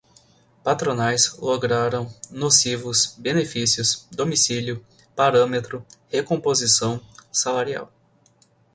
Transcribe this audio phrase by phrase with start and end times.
[0.63, 4.83] patronais, lograram, nocivos, benefícios, domicílio,
[5.15, 6.99] parâmetro, recomposição
[7.31, 7.93] salarial